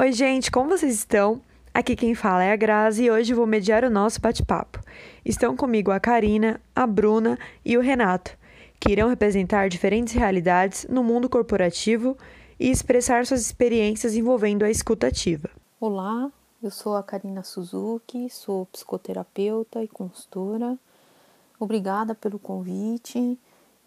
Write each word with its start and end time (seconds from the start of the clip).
Oi, 0.00 0.12
gente, 0.12 0.48
como 0.48 0.70
vocês 0.70 0.94
estão? 0.94 1.40
Aqui 1.74 1.96
quem 1.96 2.14
fala 2.14 2.44
é 2.44 2.52
a 2.52 2.56
Grazi 2.56 3.02
e 3.02 3.10
hoje 3.10 3.34
vou 3.34 3.48
mediar 3.48 3.82
o 3.82 3.90
nosso 3.90 4.20
bate-papo. 4.20 4.78
Estão 5.24 5.56
comigo 5.56 5.90
a 5.90 5.98
Karina, 5.98 6.60
a 6.72 6.86
Bruna 6.86 7.36
e 7.64 7.76
o 7.76 7.80
Renato, 7.80 8.38
que 8.78 8.92
irão 8.92 9.08
representar 9.08 9.68
diferentes 9.68 10.14
realidades 10.14 10.86
no 10.88 11.02
mundo 11.02 11.28
corporativo 11.28 12.16
e 12.60 12.70
expressar 12.70 13.26
suas 13.26 13.40
experiências 13.40 14.14
envolvendo 14.14 14.64
a 14.64 14.70
escutativa. 14.70 15.50
Olá, 15.80 16.30
eu 16.62 16.70
sou 16.70 16.94
a 16.94 17.02
Karina 17.02 17.42
Suzuki, 17.42 18.30
sou 18.30 18.66
psicoterapeuta 18.66 19.82
e 19.82 19.88
consultora. 19.88 20.78
Obrigada 21.58 22.14
pelo 22.14 22.38
convite 22.38 23.36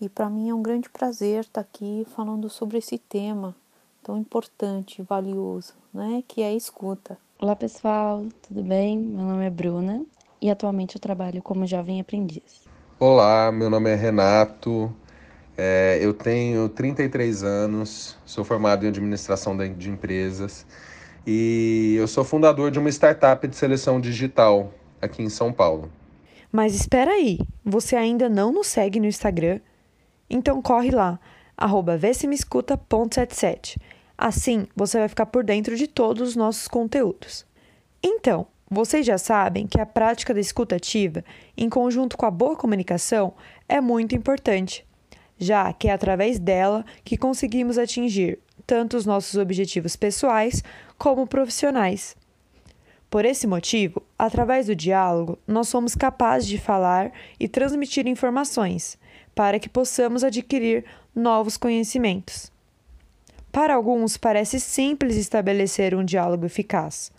e 0.02 0.10
para 0.10 0.30
mim 0.30 0.50
é 0.50 0.54
um 0.54 0.62
grande 0.62 0.90
prazer 0.90 1.46
estar 1.46 1.62
aqui 1.62 2.06
falando 2.14 2.50
sobre 2.50 2.80
esse 2.80 2.98
tema 2.98 3.56
tão 4.12 4.18
importante, 4.18 5.02
valioso, 5.02 5.74
né, 5.94 6.22
que 6.28 6.42
é 6.42 6.48
a 6.48 6.54
escuta. 6.54 7.18
Olá 7.40 7.56
pessoal, 7.56 8.26
tudo 8.46 8.62
bem? 8.62 9.00
Meu 9.00 9.24
nome 9.24 9.46
é 9.46 9.50
Bruna 9.50 10.04
e 10.42 10.52
atualmente 10.52 10.98
eu 10.98 11.02
trabalho 11.02 11.42
como 11.42 11.66
jovem 11.66 12.02
aprendiz. 12.02 12.66
Olá, 13.00 13.50
meu 13.54 13.70
nome 13.70 13.90
é 13.90 13.96
Renato, 13.96 14.94
é, 15.58 15.98
eu 16.02 16.14
tenho 16.14 16.68
33 16.68 17.42
anos, 17.42 18.18
sou 18.26 18.44
formado 18.44 18.86
em 18.86 18.90
administração 18.90 19.56
de 19.56 19.90
empresas 19.90 20.66
e 21.26 21.96
eu 21.98 22.06
sou 22.06 22.26
fundador 22.26 22.70
de 22.70 22.80
uma 22.80 22.90
startup 22.90 23.48
de 23.48 23.56
seleção 23.56 24.02
digital 24.02 24.74
aqui 25.02 25.24
em 25.24 25.30
São 25.30 25.54
Paulo. 25.54 25.90
Mas 26.52 26.76
espera 26.76 27.12
aí, 27.12 27.40
você 27.64 27.96
ainda 27.96 28.28
não 28.28 28.52
nos 28.52 28.68
segue 28.68 29.00
no 29.00 29.06
Instagram? 29.06 29.62
Então 30.30 30.62
corre 30.62 30.92
lá, 30.92 31.18
arroba 31.56 31.98
vsemescuta.77. 31.98 33.78
Assim, 34.24 34.68
você 34.76 35.00
vai 35.00 35.08
ficar 35.08 35.26
por 35.26 35.44
dentro 35.44 35.76
de 35.76 35.88
todos 35.88 36.30
os 36.30 36.36
nossos 36.36 36.68
conteúdos. 36.68 37.44
Então, 38.04 38.46
vocês 38.70 39.04
já 39.04 39.18
sabem 39.18 39.66
que 39.66 39.82
a 39.82 39.86
prática 39.86 40.32
da 40.32 40.40
escuta 40.40 40.76
ativa, 40.76 41.26
em 41.58 41.68
conjunto 41.68 42.16
com 42.16 42.28
a 42.28 42.30
boa 42.30 42.56
comunicação, 42.56 43.34
é 43.68 43.82
muito 43.82 44.14
importante, 44.14 44.86
já 45.40 45.74
que 45.74 45.88
é 45.88 45.92
através 45.92 46.38
dela 46.38 46.86
que 47.04 47.18
conseguimos 47.18 47.80
atingir 47.80 48.38
tanto 48.68 48.96
os 48.96 49.08
nossos 49.08 49.40
objetivos 49.40 49.96
pessoais 49.96 50.64
como 51.00 51.26
profissionais. 51.26 52.16
Por 53.10 53.26
esse 53.26 53.48
motivo, 53.48 54.04
através 54.20 54.68
do 54.68 54.76
diálogo, 54.76 55.40
nós 55.48 55.68
somos 55.68 55.96
capazes 55.96 56.48
de 56.48 56.60
falar 56.60 57.12
e 57.40 57.48
transmitir 57.48 58.06
informações 58.06 59.00
para 59.34 59.58
que 59.58 59.68
possamos 59.68 60.24
adquirir 60.24 60.86
novos 61.16 61.58
conhecimentos. 61.58 62.51
Para 63.52 63.76
alguns, 63.76 64.16
parece 64.16 64.60
simples 64.60 65.18
estabelecer 65.18 65.94
um 65.94 66.06
diálogo 66.06 66.46
eficaz. 66.46 67.12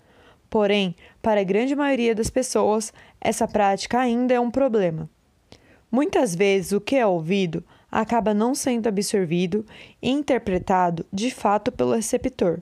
Porém, 0.48 0.94
para 1.20 1.40
a 1.40 1.44
grande 1.44 1.74
maioria 1.76 2.14
das 2.14 2.30
pessoas, 2.30 2.92
essa 3.20 3.46
prática 3.46 4.00
ainda 4.00 4.34
é 4.34 4.40
um 4.40 4.50
problema. 4.50 5.08
Muitas 5.90 6.34
vezes, 6.34 6.72
o 6.72 6.80
que 6.80 6.96
é 6.96 7.06
ouvido 7.06 7.62
acaba 7.90 8.32
não 8.32 8.54
sendo 8.54 8.86
absorvido 8.86 9.66
e 10.00 10.10
interpretado 10.10 11.04
de 11.12 11.30
fato 11.30 11.70
pelo 11.70 11.94
receptor, 11.94 12.60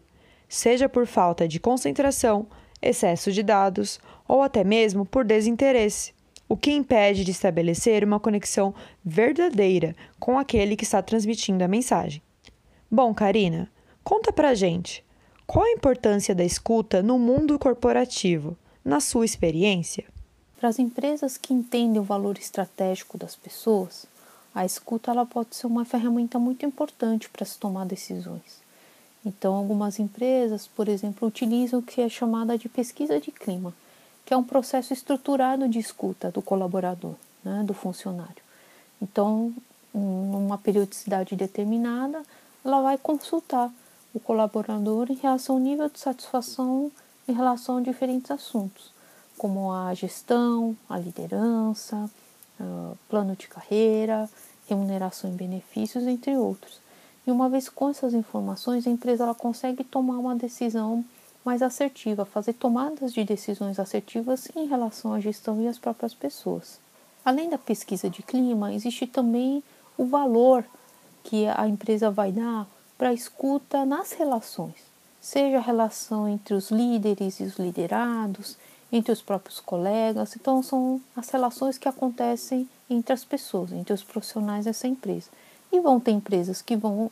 seja 0.49 0.89
por 0.89 1.07
falta 1.07 1.47
de 1.47 1.61
concentração, 1.61 2.49
excesso 2.83 3.31
de 3.31 3.43
dados 3.43 4.01
ou 4.27 4.43
até 4.43 4.65
mesmo 4.65 5.05
por 5.05 5.25
desinteresse 5.25 6.13
o 6.49 6.57
que 6.57 6.73
impede 6.73 7.23
de 7.23 7.31
estabelecer 7.31 8.03
uma 8.03 8.19
conexão 8.19 8.75
verdadeira 9.05 9.95
com 10.19 10.37
aquele 10.37 10.75
que 10.75 10.83
está 10.83 11.01
transmitindo 11.01 11.63
a 11.63 11.69
mensagem. 11.69 12.21
Bom, 12.93 13.15
Karina, 13.15 13.71
conta 14.03 14.33
pra 14.33 14.53
gente. 14.53 15.05
Qual 15.47 15.65
a 15.65 15.71
importância 15.71 16.35
da 16.35 16.43
escuta 16.43 17.01
no 17.01 17.21
mundo 17.21 17.57
corporativo, 17.57 18.57
na 18.85 18.99
sua 18.99 19.25
experiência? 19.25 20.07
Para 20.59 20.71
as 20.71 20.81
empresas 20.81 21.37
que 21.37 21.55
entendem 21.55 22.01
o 22.01 22.05
valor 22.05 22.37
estratégico 22.37 23.17
das 23.17 23.37
pessoas, 23.37 24.07
a 24.53 24.67
escuta 24.67 25.13
ela 25.13 25.25
pode 25.25 25.55
ser 25.55 25.69
uma 25.69 25.85
ferramenta 25.85 26.37
muito 26.37 26.67
importante 26.67 27.29
para 27.29 27.47
se 27.47 27.57
tomar 27.59 27.87
decisões. 27.87 28.61
Então, 29.25 29.55
algumas 29.55 30.01
empresas, 30.01 30.67
por 30.67 30.89
exemplo, 30.89 31.29
utilizam 31.29 31.79
o 31.79 31.85
que 31.85 32.01
é 32.01 32.09
chamada 32.09 32.59
de 32.59 32.69
pesquisa 32.69 33.21
de 33.21 33.31
clima, 33.31 33.73
que 34.27 34.35
é 34.35 34.37
um 34.37 34.43
processo 34.43 34.93
estruturado 34.93 35.69
de 35.69 35.79
escuta 35.79 36.33
do 36.33 36.43
colaborador, 36.43 37.15
né, 37.45 37.63
do 37.65 37.73
funcionário. 37.73 38.43
Então, 39.01 39.55
numa 39.95 40.59
periodicidade 40.59 41.37
determinada, 41.37 42.23
ela 42.65 42.83
vai 42.83 42.99
consultar 42.99 43.71
o 44.15 44.21
colaborador 44.21 45.11
em 45.11 45.15
relação 45.15 45.57
ao 45.57 45.61
nível 45.61 45.89
de 45.89 45.99
satisfação 45.99 46.91
em 47.29 47.33
relação 47.33 47.79
a 47.79 47.81
diferentes 47.81 48.31
assuntos, 48.31 48.91
como 49.39 49.73
a 49.73 49.95
gestão, 49.95 50.77
a 50.89 50.99
liderança, 50.99 52.11
plano 53.09 53.37
de 53.37 53.47
carreira, 53.49 54.29
remuneração 54.69 55.31
e 55.31 55.35
benefícios, 55.35 56.07
entre 56.07 56.37
outros. 56.37 56.81
E 57.27 57.31
uma 57.31 57.49
vez 57.49 57.69
com 57.69 57.89
essas 57.89 58.15
informações, 58.15 58.87
a 58.87 58.91
empresa 58.91 59.25
ela 59.25 59.35
consegue 59.35 59.85
tomar 59.85 60.19
uma 60.19 60.35
decisão 60.35 61.05
mais 61.45 61.63
assertiva, 61.63 62.25
fazer 62.25 62.53
tomadas 62.55 63.13
de 63.13 63.25
decisões 63.25 63.79
assertivas 63.79 64.49
em 64.55 64.67
relação 64.67 65.13
à 65.15 65.21
gestão 65.21 65.61
e 65.61 65.69
às 65.69 65.79
próprias 65.79 66.13
pessoas. 66.13 66.79
Além 67.25 67.49
da 67.49 67.59
pesquisa 67.59 68.11
de 68.11 68.23
clima, 68.23 68.75
existe 68.75 69.07
também 69.07 69.63
o 69.97 70.05
valor 70.05 70.65
que 71.25 71.47
a 71.47 71.67
empresa 71.67 72.11
vai 72.11 72.33
dar 72.33 72.67
para 72.97 73.13
escuta 73.13 73.85
nas 73.85 74.13
relações, 74.13 74.77
seja 75.21 75.59
a 75.59 75.63
relação 75.63 76.29
entre 76.29 76.55
os 76.55 76.71
líderes 76.71 77.41
e 77.41 77.45
os 77.45 77.57
liderados, 77.57 78.57
entre 78.93 79.13
os 79.13 79.23
próprios 79.23 79.61
colegas. 79.61 80.35
Então, 80.37 80.63
são 80.63 81.01
as 81.17 81.29
relações 81.31 81.79
que 81.79 81.89
acontecem 81.89 82.69
entre 82.89 83.13
as 83.13 83.25
pessoas, 83.25 83.73
entre 83.73 83.93
os 83.93 84.03
profissionais 84.03 84.65
dessa 84.65 84.89
empresa. 84.89 85.29
E 85.73 85.81
vão 85.81 86.01
ter 86.01 86.11
empresas 86.11 86.61
que 86.61 86.77
vão 86.77 87.11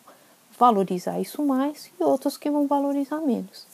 valorizar 0.58 1.20
isso 1.20 1.42
mais 1.44 1.90
e 1.98 2.02
outras 2.02 2.36
que 2.36 2.50
vão 2.50 2.66
valorizar 2.66 3.20
menos. 3.20 3.66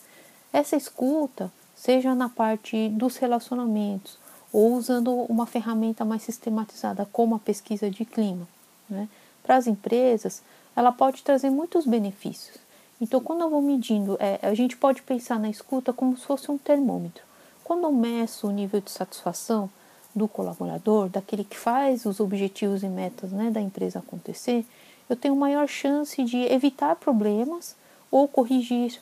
Essa 0.53 0.77
escuta, 0.77 1.51
seja 1.75 2.15
na 2.15 2.29
parte 2.29 2.89
dos 2.91 3.17
relacionamentos 3.17 4.19
ou 4.53 4.75
usando 4.75 5.11
uma 5.29 5.47
ferramenta 5.47 6.05
mais 6.05 6.23
sistematizada 6.23 7.09
como 7.11 7.35
a 7.35 7.39
pesquisa 7.39 7.91
de 7.91 8.05
clima, 8.05 8.47
né? 8.89 9.09
Para 9.45 9.57
as 9.57 9.69
empresas, 9.69 10.43
ela 10.75 10.91
pode 10.91 11.23
trazer 11.23 11.51
muitos 11.51 11.87
benefícios. 11.87 12.57
Então, 13.01 13.21
quando 13.21 13.43
eu 13.43 13.51
vou 13.51 13.61
medindo, 13.61 14.17
é, 14.19 14.39
a 14.43 14.55
gente 14.55 14.77
pode 14.77 15.03
pensar 15.03 15.39
na 15.39 15.51
escuta 15.51 15.93
como 15.93 16.17
se 16.17 16.25
fosse 16.25 16.51
um 16.51 16.59
termômetro. 16.59 17.23
Quando 17.63 17.85
eu 17.85 17.93
meço 17.93 18.49
o 18.49 18.51
nível 18.51 18.81
de 18.81 18.91
satisfação 18.91 19.71
do 20.15 20.27
colaborador, 20.27 21.09
daquele 21.09 21.45
que 21.45 21.57
faz 21.57 22.07
os 22.07 22.21
objetivos 22.21 22.83
e 22.83 22.89
metas 22.89 23.31
né, 23.31 23.51
da 23.51 23.61
empresa 23.61 23.99
acontecer, 23.99 24.65
eu 25.09 25.17
tenho 25.17 25.37
maior 25.37 25.69
chance 25.69 26.23
de 26.25 26.39
evitar 26.45 26.97
problemas 26.97 27.77
ou 28.11 28.27
corrigir 28.27 28.99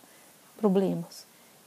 problemas. 0.59 1.25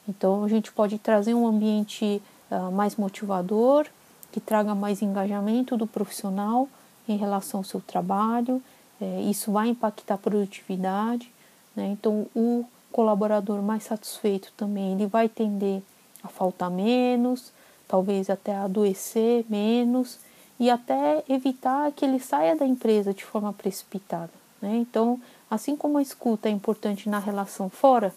Então, 0.07 0.43
a 0.43 0.49
gente 0.49 0.71
pode 0.71 0.97
trazer 0.97 1.33
um 1.33 1.47
ambiente 1.47 2.21
uh, 2.51 2.71
mais 2.71 2.95
motivador, 2.95 3.87
que 4.31 4.39
traga 4.39 4.75
mais 4.75 5.01
engajamento 5.01 5.77
do 5.77 5.87
profissional 5.87 6.67
em 7.07 7.17
relação 7.17 7.59
ao 7.59 7.63
seu 7.63 7.81
trabalho. 7.81 8.61
É, 8.99 9.21
isso 9.21 9.51
vai 9.51 9.69
impactar 9.69 10.15
a 10.15 10.17
produtividade. 10.17 11.31
Né? 11.75 11.87
Então, 11.87 12.27
o 12.35 12.65
colaborador 12.91 13.61
mais 13.61 13.83
satisfeito 13.83 14.53
também 14.55 14.93
ele 14.93 15.05
vai 15.05 15.27
tender 15.27 15.81
a 16.23 16.27
faltar 16.27 16.71
menos, 16.71 17.51
talvez 17.87 18.29
até 18.29 18.55
adoecer 18.55 19.45
menos 19.49 20.19
e 20.59 20.69
até 20.69 21.23
evitar 21.27 21.91
que 21.91 22.05
ele 22.05 22.19
saia 22.19 22.55
da 22.55 22.65
empresa 22.65 23.13
de 23.13 23.23
forma 23.23 23.51
precipitada. 23.51 24.31
Né? 24.61 24.77
Então, 24.77 25.19
assim 25.49 25.75
como 25.75 25.97
a 25.97 26.01
escuta 26.01 26.47
é 26.47 26.51
importante 26.51 27.09
na 27.09 27.19
relação 27.19 27.69
fora 27.69 28.13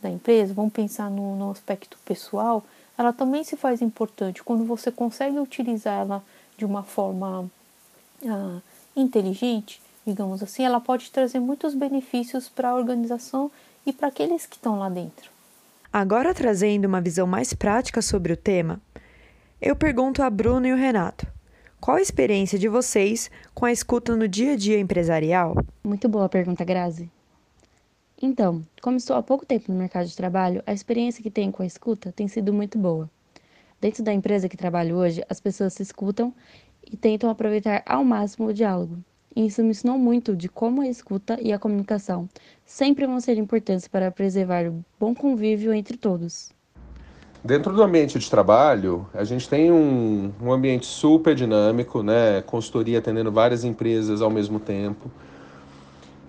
da 0.00 0.08
empresa, 0.08 0.54
vamos 0.54 0.72
pensar 0.72 1.10
no, 1.10 1.36
no 1.36 1.50
aspecto 1.50 1.98
pessoal, 2.04 2.64
ela 2.96 3.12
também 3.12 3.44
se 3.44 3.56
faz 3.56 3.82
importante 3.82 4.42
quando 4.42 4.64
você 4.64 4.90
consegue 4.90 5.38
utilizar 5.38 6.00
ela 6.00 6.24
de 6.56 6.64
uma 6.64 6.82
forma 6.82 7.50
ah, 8.26 8.60
inteligente, 8.96 9.80
digamos 10.06 10.42
assim, 10.42 10.64
ela 10.64 10.80
pode 10.80 11.10
trazer 11.10 11.40
muitos 11.40 11.74
benefícios 11.74 12.48
para 12.48 12.70
a 12.70 12.74
organização 12.74 13.50
e 13.86 13.92
para 13.92 14.08
aqueles 14.08 14.46
que 14.46 14.56
estão 14.56 14.78
lá 14.78 14.88
dentro. 14.88 15.30
Agora, 15.92 16.34
trazendo 16.34 16.84
uma 16.84 17.00
visão 17.00 17.26
mais 17.26 17.52
prática 17.52 18.00
sobre 18.00 18.32
o 18.32 18.36
tema, 18.36 18.80
eu 19.60 19.74
pergunto 19.74 20.22
a 20.22 20.30
Bruna 20.30 20.68
e 20.68 20.72
o 20.72 20.76
Renato. 20.76 21.26
Qual 21.80 21.96
a 21.96 22.02
experiência 22.02 22.58
de 22.58 22.68
vocês 22.68 23.30
com 23.54 23.64
a 23.64 23.72
escuta 23.72 24.14
no 24.14 24.28
dia 24.28 24.52
a 24.52 24.56
dia 24.56 24.78
empresarial? 24.78 25.56
Muito 25.82 26.08
boa 26.08 26.26
a 26.26 26.28
pergunta, 26.28 26.64
Grazi. 26.64 27.10
Então, 28.22 28.62
como 28.82 28.98
estou 28.98 29.16
há 29.16 29.22
pouco 29.22 29.46
tempo 29.46 29.72
no 29.72 29.78
mercado 29.78 30.06
de 30.06 30.14
trabalho, 30.14 30.62
a 30.66 30.74
experiência 30.74 31.22
que 31.22 31.30
tenho 31.30 31.50
com 31.50 31.62
a 31.62 31.66
escuta 31.66 32.12
tem 32.12 32.28
sido 32.28 32.52
muito 32.52 32.78
boa. 32.78 33.10
Dentro 33.80 34.02
da 34.04 34.12
empresa 34.12 34.48
que 34.48 34.58
trabalho 34.58 34.96
hoje, 34.96 35.24
as 35.26 35.40
pessoas 35.40 35.72
se 35.72 35.82
escutam 35.82 36.34
e 36.90 36.96
tentam 36.96 37.30
aproveitar 37.30 37.82
ao 37.86 38.04
máximo 38.04 38.48
o 38.48 38.54
diálogo. 38.54 38.98
isso 39.34 39.62
me 39.62 39.70
ensinou 39.70 39.98
muito 39.98 40.36
de 40.36 40.48
como 40.48 40.82
a 40.82 40.88
escuta 40.88 41.38
e 41.40 41.52
a 41.52 41.58
comunicação 41.58 42.28
sempre 42.64 43.06
vão 43.06 43.20
ser 43.20 43.38
importantes 43.38 43.88
para 43.88 44.10
preservar 44.10 44.66
o 44.66 44.84
bom 44.98 45.14
convívio 45.14 45.72
entre 45.72 45.96
todos. 45.96 46.50
Dentro 47.42 47.74
do 47.74 47.82
ambiente 47.82 48.18
de 48.18 48.30
trabalho, 48.30 49.08
a 49.14 49.24
gente 49.24 49.48
tem 49.48 49.72
um, 49.72 50.30
um 50.42 50.52
ambiente 50.52 50.84
super 50.84 51.34
dinâmico, 51.34 52.02
né? 52.02 52.42
Consultoria 52.42 52.98
atendendo 52.98 53.32
várias 53.32 53.64
empresas 53.64 54.20
ao 54.20 54.28
mesmo 54.28 54.60
tempo. 54.60 55.10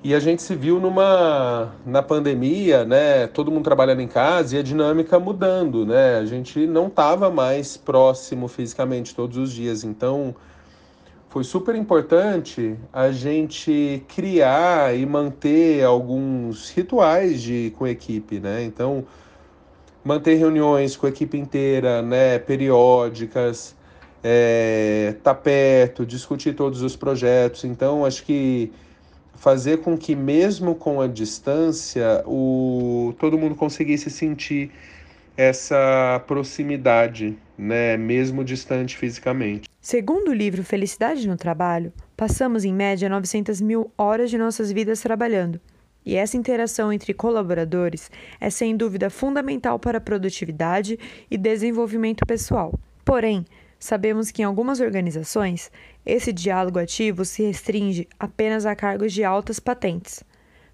E 0.03 0.15
a 0.15 0.19
gente 0.19 0.41
se 0.41 0.55
viu 0.55 0.79
numa 0.79 1.75
na 1.85 2.01
pandemia, 2.01 2.83
né? 2.83 3.27
Todo 3.27 3.51
mundo 3.51 3.63
trabalhando 3.63 4.01
em 4.01 4.07
casa 4.07 4.55
e 4.55 4.59
a 4.59 4.63
dinâmica 4.63 5.19
mudando, 5.19 5.85
né? 5.85 6.17
A 6.17 6.25
gente 6.25 6.65
não 6.65 6.87
estava 6.87 7.29
mais 7.29 7.77
próximo 7.77 8.47
fisicamente 8.47 9.13
todos 9.13 9.37
os 9.37 9.51
dias, 9.53 9.83
então 9.83 10.33
foi 11.29 11.43
super 11.43 11.75
importante 11.75 12.75
a 12.91 13.11
gente 13.11 14.03
criar 14.07 14.97
e 14.97 15.05
manter 15.05 15.83
alguns 15.83 16.71
rituais 16.71 17.39
de 17.39 17.71
com 17.77 17.85
a 17.85 17.91
equipe, 17.91 18.39
né? 18.39 18.63
Então 18.63 19.05
manter 20.03 20.35
reuniões 20.35 20.97
com 20.97 21.05
a 21.05 21.09
equipe 21.09 21.37
inteira, 21.37 22.01
né, 22.01 22.39
periódicas, 22.39 23.75
é, 24.23 25.15
tá 25.23 25.33
perto, 25.33 26.05
discutir 26.05 26.55
todos 26.55 26.81
os 26.81 26.95
projetos. 26.95 27.63
Então, 27.65 28.03
acho 28.05 28.23
que 28.23 28.71
fazer 29.41 29.79
com 29.79 29.97
que 29.97 30.15
mesmo 30.15 30.75
com 30.75 31.01
a 31.01 31.07
distância, 31.07 32.23
o 32.27 33.11
todo 33.17 33.39
mundo 33.39 33.55
conseguisse 33.55 34.07
sentir 34.11 34.69
essa 35.35 36.23
proximidade, 36.27 37.35
né, 37.57 37.97
mesmo 37.97 38.43
distante 38.43 38.95
fisicamente. 38.95 39.67
Segundo 39.81 40.27
o 40.29 40.33
livro 40.33 40.63
Felicidade 40.63 41.27
no 41.27 41.35
Trabalho, 41.35 41.91
passamos 42.15 42.63
em 42.63 42.71
média 42.71 43.09
900 43.09 43.59
mil 43.61 43.91
horas 43.97 44.29
de 44.29 44.37
nossas 44.37 44.71
vidas 44.71 45.01
trabalhando. 45.01 45.59
E 46.05 46.15
essa 46.15 46.37
interação 46.37 46.93
entre 46.93 47.11
colaboradores 47.11 48.11
é 48.39 48.51
sem 48.51 48.77
dúvida 48.77 49.09
fundamental 49.09 49.79
para 49.79 49.97
a 49.97 50.01
produtividade 50.01 50.99
e 51.31 51.35
desenvolvimento 51.35 52.27
pessoal. 52.27 52.79
Porém, 53.03 53.43
sabemos 53.81 54.31
que 54.31 54.43
em 54.43 54.45
algumas 54.45 54.79
organizações, 54.79 55.71
esse 56.05 56.31
diálogo 56.31 56.79
ativo 56.79 57.25
se 57.25 57.43
restringe 57.43 58.07
apenas 58.17 58.65
a 58.65 58.75
cargos 58.75 59.11
de 59.11 59.23
altas 59.23 59.59
patentes. 59.59 60.23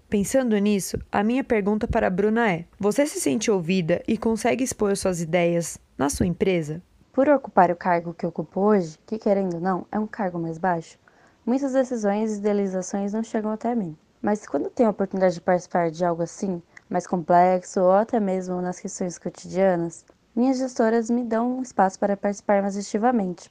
Pensando 0.08 0.56
nisso, 0.58 0.98
a 1.10 1.24
minha 1.24 1.42
pergunta 1.42 1.88
para 1.88 2.06
a 2.06 2.10
Bruna 2.10 2.52
é: 2.52 2.64
você 2.78 3.06
se 3.06 3.20
sente 3.20 3.50
ouvida 3.50 4.02
e 4.06 4.16
consegue 4.16 4.62
expor 4.62 4.96
suas 4.96 5.20
ideias 5.20 5.78
na 5.96 6.08
sua 6.08 6.26
empresa? 6.26 6.82
Por 7.12 7.28
ocupar 7.28 7.70
o 7.70 7.76
cargo 7.76 8.14
que 8.14 8.26
ocupo 8.26 8.60
hoje, 8.60 8.98
que 9.06 9.18
querendo 9.18 9.54
ou 9.54 9.60
não, 9.60 9.86
é 9.90 9.98
um 9.98 10.06
cargo 10.06 10.38
mais 10.38 10.58
baixo, 10.58 10.98
muitas 11.44 11.72
decisões 11.72 12.32
e 12.32 12.38
idealizações 12.38 13.12
não 13.12 13.22
chegam 13.22 13.50
até 13.50 13.74
mim. 13.74 13.96
Mas 14.20 14.46
quando 14.46 14.70
tenho 14.70 14.88
a 14.88 14.92
oportunidade 14.92 15.34
de 15.34 15.40
participar 15.40 15.90
de 15.90 16.04
algo 16.04 16.22
assim, 16.22 16.62
mais 16.88 17.06
complexo 17.06 17.80
ou 17.80 17.92
até 17.92 18.18
mesmo 18.18 18.60
nas 18.60 18.80
questões 18.80 19.18
cotidianas, 19.18 20.04
minhas 20.38 20.58
gestoras 20.58 21.10
me 21.10 21.24
dão 21.24 21.60
espaço 21.60 21.98
para 21.98 22.16
participar 22.16 22.62
mais 22.62 22.76
ativamente. 22.76 23.50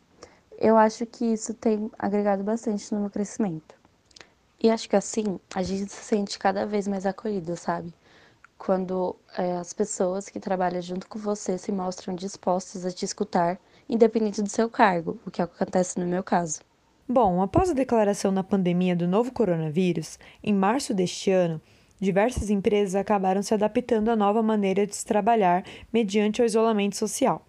Eu 0.57 0.77
acho 0.77 1.05
que 1.05 1.25
isso 1.25 1.53
tem 1.53 1.91
agregado 1.99 2.45
bastante 2.45 2.93
no 2.93 3.01
meu 3.01 3.09
crescimento. 3.09 3.75
E 4.63 4.69
acho 4.69 4.87
que 4.87 4.95
assim 4.95 5.37
a 5.53 5.61
gente 5.61 5.91
se 5.91 6.05
sente 6.05 6.39
cada 6.39 6.65
vez 6.65 6.87
mais 6.87 7.05
acolhido, 7.05 7.57
sabe? 7.57 7.93
Quando 8.57 9.17
é, 9.37 9.57
as 9.57 9.73
pessoas 9.73 10.29
que 10.29 10.39
trabalham 10.39 10.81
junto 10.81 11.09
com 11.09 11.19
você 11.19 11.57
se 11.57 11.73
mostram 11.73 12.15
dispostas 12.15 12.85
a 12.85 12.91
te 12.91 13.03
escutar, 13.03 13.59
independente 13.89 14.41
do 14.41 14.49
seu 14.49 14.69
cargo, 14.69 15.19
o 15.25 15.29
que 15.29 15.41
acontece 15.41 15.99
no 15.99 16.07
meu 16.07 16.23
caso. 16.23 16.61
Bom, 17.05 17.41
após 17.41 17.69
a 17.69 17.73
declaração 17.73 18.31
na 18.31 18.45
pandemia 18.45 18.95
do 18.95 19.07
novo 19.07 19.33
coronavírus, 19.33 20.17
em 20.41 20.53
março 20.53 20.93
deste 20.93 21.31
ano, 21.31 21.61
diversas 21.99 22.49
empresas 22.49 22.95
acabaram 22.95 23.41
se 23.41 23.53
adaptando 23.53 24.09
à 24.09 24.15
nova 24.15 24.41
maneira 24.41 24.85
de 24.85 24.95
se 24.95 25.05
trabalhar 25.05 25.63
mediante 25.91 26.41
o 26.41 26.45
isolamento 26.45 26.95
social. 26.95 27.45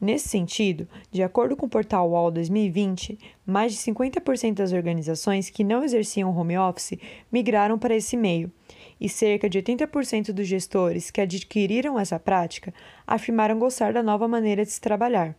Nesse 0.00 0.28
sentido, 0.28 0.88
de 1.10 1.22
acordo 1.22 1.56
com 1.56 1.66
o 1.66 1.68
portal 1.68 2.10
UOL 2.10 2.30
2020, 2.30 3.18
mais 3.46 3.72
de 3.72 3.78
50% 3.78 4.54
das 4.54 4.72
organizações 4.72 5.48
que 5.48 5.64
não 5.64 5.84
exerciam 5.84 6.36
home 6.36 6.58
office 6.58 6.98
migraram 7.30 7.78
para 7.78 7.94
esse 7.94 8.16
meio, 8.16 8.52
e 9.00 9.08
cerca 9.08 9.48
de 9.48 9.60
80% 9.60 10.32
dos 10.32 10.46
gestores 10.46 11.10
que 11.10 11.20
adquiriram 11.20 11.98
essa 11.98 12.18
prática 12.18 12.72
afirmaram 13.06 13.58
gostar 13.58 13.92
da 13.92 14.02
nova 14.02 14.26
maneira 14.28 14.64
de 14.64 14.72
se 14.72 14.80
trabalhar, 14.80 15.34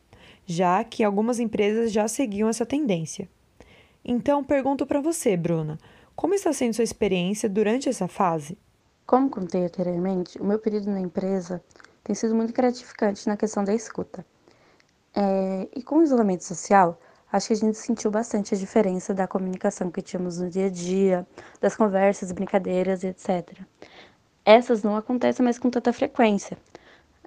já 0.45 0.83
que 0.83 1.03
algumas 1.03 1.39
empresas 1.39 1.91
já 1.91 2.07
seguiam 2.07 2.49
essa 2.49 2.65
tendência. 2.65 3.29
Então, 4.03 4.43
pergunto 4.43 4.85
para 4.85 5.01
você, 5.01 5.35
Bruna, 5.35 5.79
como 6.15 6.33
está 6.33 6.53
sendo 6.53 6.73
sua 6.73 6.83
experiência 6.83 7.49
durante 7.49 7.89
essa 7.89 8.07
fase? 8.07 8.57
Como 9.05 9.29
contei 9.29 9.65
anteriormente, 9.65 10.39
o 10.39 10.45
meu 10.45 10.57
período 10.57 10.89
na 10.89 10.99
empresa 10.99 11.61
tem 12.03 12.15
sido 12.15 12.33
muito 12.33 12.53
gratificante 12.53 13.27
na 13.27 13.35
questão 13.35 13.63
da 13.63 13.73
escuta. 13.73 14.25
É, 15.13 15.67
e 15.75 15.83
com 15.83 15.97
o 15.97 16.03
isolamento 16.03 16.43
social, 16.43 16.99
acho 17.31 17.47
que 17.47 17.53
a 17.53 17.57
gente 17.57 17.77
sentiu 17.77 18.09
bastante 18.09 18.55
a 18.55 18.57
diferença 18.57 19.13
da 19.13 19.27
comunicação 19.27 19.91
que 19.91 20.01
tínhamos 20.01 20.39
no 20.39 20.49
dia 20.49 20.67
a 20.67 20.69
dia, 20.69 21.27
das 21.59 21.75
conversas, 21.75 22.31
brincadeiras 22.31 23.03
etc. 23.03 23.59
Essas 24.43 24.83
não 24.83 24.95
acontecem 24.95 25.43
mais 25.43 25.59
com 25.59 25.69
tanta 25.69 25.91
frequência. 25.91 26.57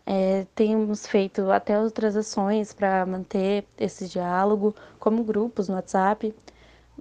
É, 0.07 0.47
temos 0.55 1.07
feito 1.07 1.51
até 1.51 1.79
outras 1.79 2.17
ações 2.17 2.73
para 2.73 3.05
manter 3.05 3.67
esse 3.77 4.09
diálogo, 4.09 4.75
como 4.99 5.23
grupos 5.23 5.69
no 5.69 5.75
WhatsApp, 5.75 6.35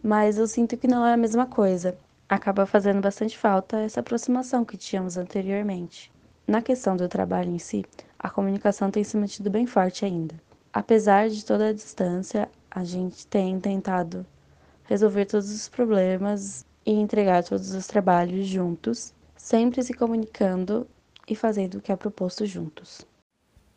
mas 0.03 0.37
eu 0.37 0.47
sinto 0.47 0.77
que 0.77 0.87
não 0.87 1.05
é 1.05 1.13
a 1.13 1.17
mesma 1.17 1.45
coisa. 1.45 1.97
Acaba 2.29 2.65
fazendo 2.65 3.01
bastante 3.01 3.37
falta 3.37 3.79
essa 3.79 3.99
aproximação 3.99 4.65
que 4.65 4.77
tínhamos 4.77 5.17
anteriormente. 5.17 6.11
Na 6.47 6.61
questão 6.61 6.95
do 6.95 7.07
trabalho 7.07 7.51
em 7.51 7.59
si, 7.59 7.85
a 8.17 8.29
comunicação 8.29 8.89
tem 8.89 9.03
se 9.03 9.17
mantido 9.17 9.49
bem 9.49 9.65
forte 9.65 10.05
ainda. 10.05 10.35
Apesar 10.73 11.29
de 11.29 11.43
toda 11.43 11.69
a 11.69 11.73
distância, 11.73 12.49
a 12.69 12.83
gente 12.83 13.25
tem 13.27 13.59
tentado 13.59 14.25
resolver 14.83 15.25
todos 15.25 15.51
os 15.51 15.67
problemas 15.67 16.65
e 16.85 16.91
entregar 16.91 17.43
todos 17.43 17.73
os 17.73 17.87
trabalhos 17.87 18.47
juntos, 18.47 19.13
sempre 19.35 19.83
se 19.83 19.93
comunicando 19.93 20.87
e 21.27 21.35
fazendo 21.35 21.75
o 21.75 21.81
que 21.81 21.91
é 21.91 21.95
proposto 21.95 22.45
juntos. 22.45 23.05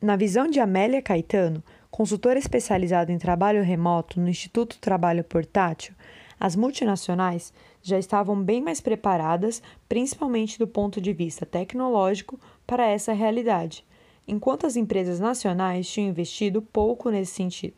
Na 0.00 0.16
visão 0.16 0.48
de 0.48 0.60
Amélia 0.60 1.02
Caetano, 1.02 1.62
consultora 1.90 2.38
especializada 2.38 3.12
em 3.12 3.18
trabalho 3.18 3.62
remoto 3.62 4.20
no 4.20 4.28
Instituto 4.28 4.78
Trabalho 4.78 5.24
Portátil, 5.24 5.94
as 6.38 6.56
multinacionais 6.56 7.52
já 7.82 7.98
estavam 7.98 8.42
bem 8.42 8.62
mais 8.62 8.80
preparadas, 8.80 9.62
principalmente 9.88 10.58
do 10.58 10.66
ponto 10.66 11.00
de 11.00 11.12
vista 11.12 11.44
tecnológico, 11.44 12.38
para 12.66 12.86
essa 12.86 13.12
realidade, 13.12 13.84
enquanto 14.26 14.66
as 14.66 14.76
empresas 14.76 15.18
nacionais 15.18 15.90
tinham 15.90 16.08
investido 16.08 16.62
pouco 16.62 17.10
nesse 17.10 17.32
sentido. 17.32 17.74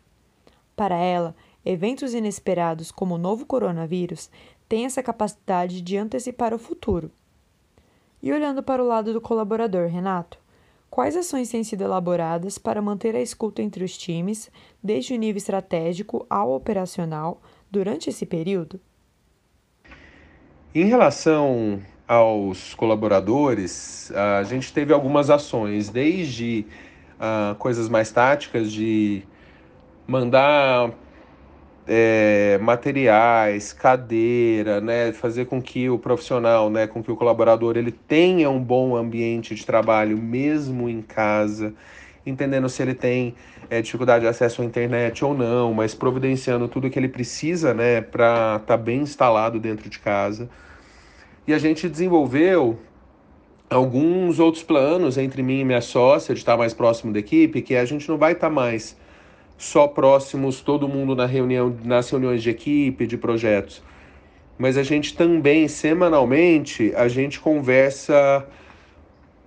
Para 0.76 0.96
ela, 0.96 1.34
eventos 1.64 2.14
inesperados 2.14 2.90
como 2.90 3.14
o 3.14 3.18
novo 3.18 3.46
coronavírus 3.46 4.30
têm 4.68 4.84
essa 4.84 5.02
capacidade 5.02 5.80
de 5.80 5.96
antecipar 5.96 6.54
o 6.54 6.58
futuro. 6.58 7.10
E 8.22 8.32
olhando 8.32 8.62
para 8.62 8.82
o 8.82 8.86
lado 8.86 9.12
do 9.12 9.20
colaborador, 9.20 9.88
Renato, 9.88 10.38
quais 10.92 11.16
ações 11.16 11.48
têm 11.48 11.64
sido 11.64 11.80
elaboradas 11.80 12.58
para 12.58 12.82
manter 12.82 13.16
a 13.16 13.20
escuta 13.22 13.62
entre 13.62 13.82
os 13.82 13.96
times, 13.96 14.50
desde 14.82 15.14
o 15.14 15.16
nível 15.16 15.38
estratégico 15.38 16.26
ao 16.28 16.52
operacional, 16.52 17.40
durante 17.70 18.10
esse 18.10 18.26
período? 18.26 18.78
Em 20.74 20.84
relação 20.84 21.80
aos 22.06 22.74
colaboradores, 22.74 24.12
a 24.14 24.42
gente 24.42 24.70
teve 24.70 24.92
algumas 24.92 25.30
ações, 25.30 25.88
desde 25.88 26.66
uh, 27.16 27.54
coisas 27.54 27.88
mais 27.88 28.12
táticas 28.12 28.70
de 28.70 29.22
mandar 30.06 30.90
é, 31.86 32.58
materiais, 32.62 33.72
cadeira, 33.72 34.80
né, 34.80 35.12
fazer 35.12 35.46
com 35.46 35.60
que 35.60 35.88
o 35.90 35.98
profissional, 35.98 36.70
né, 36.70 36.86
com 36.86 37.02
que 37.02 37.10
o 37.10 37.16
colaborador 37.16 37.76
ele 37.76 37.92
tenha 37.92 38.48
um 38.50 38.62
bom 38.62 38.96
ambiente 38.96 39.54
de 39.54 39.66
trabalho 39.66 40.16
mesmo 40.16 40.88
em 40.88 41.02
casa 41.02 41.74
entendendo 42.24 42.68
se 42.68 42.82
ele 42.82 42.94
tem 42.94 43.34
é, 43.68 43.82
dificuldade 43.82 44.22
de 44.22 44.28
acesso 44.28 44.62
à 44.62 44.64
internet 44.64 45.24
ou 45.24 45.34
não, 45.34 45.74
mas 45.74 45.94
providenciando 45.94 46.68
tudo 46.68 46.88
que 46.88 46.98
ele 46.98 47.08
precisa 47.08 47.74
né, 47.74 48.00
para 48.00 48.56
estar 48.60 48.66
tá 48.66 48.76
bem 48.76 49.00
instalado 49.00 49.58
dentro 49.58 49.88
de 49.88 49.98
casa. 49.98 50.48
E 51.46 51.52
a 51.52 51.58
gente 51.58 51.88
desenvolveu 51.88 52.78
alguns 53.68 54.38
outros 54.38 54.62
planos 54.62 55.18
entre 55.18 55.42
mim 55.42 55.60
e 55.60 55.64
minha 55.64 55.80
sócia 55.80 56.34
de 56.34 56.40
estar 56.40 56.56
mais 56.56 56.72
próximo 56.72 57.12
da 57.12 57.18
equipe, 57.18 57.62
que 57.62 57.74
a 57.74 57.84
gente 57.84 58.08
não 58.08 58.16
vai 58.16 58.32
estar 58.32 58.50
mais 58.50 58.96
só 59.56 59.86
próximos, 59.86 60.60
todo 60.60 60.88
mundo 60.88 61.14
na 61.14 61.26
reunião, 61.26 61.76
nas 61.84 62.10
reuniões 62.10 62.42
de 62.42 62.50
equipe, 62.50 63.06
de 63.06 63.16
projetos. 63.16 63.82
Mas 64.58 64.76
a 64.76 64.82
gente 64.82 65.16
também, 65.16 65.66
semanalmente, 65.68 66.92
a 66.94 67.08
gente 67.08 67.40
conversa 67.40 68.46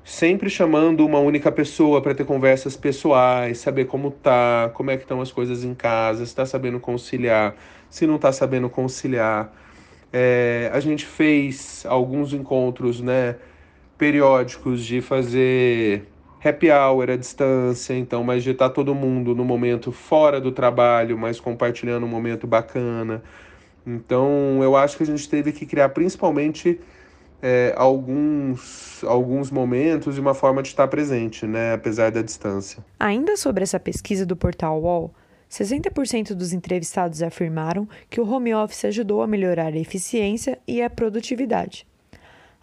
sempre 0.04 0.50
chamando 0.50 1.04
uma 1.04 1.20
única 1.20 1.52
pessoa 1.52 2.00
para 2.02 2.14
ter 2.14 2.26
conversas 2.26 2.78
pessoais, 2.78 3.58
saber 3.58 3.86
como 3.86 4.12
tá, 4.12 4.70
como 4.74 4.92
é 4.92 4.98
que 4.98 5.04
estão 5.04 5.20
as 5.20 5.32
coisas 5.32 5.64
em 5.64 5.74
casa, 5.74 6.20
se 6.20 6.32
está 6.32 6.46
sabendo 6.46 6.80
conciliar, 6.80 7.56
se 7.90 8.06
não 8.06 8.18
está 8.18 8.32
sabendo 8.32 8.70
conciliar. 8.70 9.52
É, 10.14 10.70
a 10.72 10.80
gente 10.80 11.06
fez 11.06 11.86
alguns 11.88 12.34
encontros 12.34 13.02
né, 13.02 13.36
periódicos 13.98 14.86
de 14.86 15.02
fazer 15.02 16.04
happy 16.48 16.70
hour 16.70 17.10
à 17.10 17.16
distância, 17.16 17.94
então, 17.94 18.24
mas 18.24 18.44
de 18.44 18.52
estar 18.52 18.70
todo 18.70 18.94
mundo 18.94 19.34
no 19.34 19.44
momento 19.44 19.92
fora 19.92 20.40
do 20.40 20.52
trabalho, 20.52 21.18
mas 21.18 21.40
compartilhando 21.40 22.06
um 22.06 22.10
momento 22.10 22.46
bacana. 22.46 23.24
Então, 23.86 24.60
eu 24.62 24.76
acho 24.76 24.98
que 24.98 25.04
a 25.04 25.06
gente 25.06 25.28
teve 25.30 25.52
que 25.52 25.66
criar 25.66 25.90
principalmente 25.90 26.80
é, 27.42 27.74
alguns, 27.78 29.04
alguns 29.04 29.52
momentos 29.52 30.18
e 30.18 30.20
uma 30.20 30.34
forma 30.34 30.62
de 30.62 30.70
estar 30.70 30.88
presente, 30.88 31.46
né, 31.46 31.74
apesar 31.74 32.12
da 32.12 32.22
distância. 32.22 32.84
Ainda 33.00 33.38
sobre 33.38 33.64
essa 33.64 33.80
pesquisa 33.80 34.26
do 34.26 34.36
portal 34.36 34.82
UOL, 34.82 35.14
60% 35.50 36.34
dos 36.34 36.54
entrevistados 36.54 37.22
afirmaram 37.22 37.88
que 38.10 38.20
o 38.20 38.28
home 38.28 38.54
office 38.54 38.86
ajudou 38.86 39.22
a 39.22 39.28
melhorar 39.28 39.74
a 39.74 39.78
eficiência 39.78 40.58
e 40.68 40.82
a 40.82 40.90
produtividade. 40.90 41.86